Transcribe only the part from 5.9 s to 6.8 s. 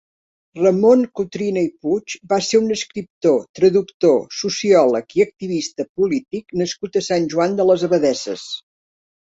polític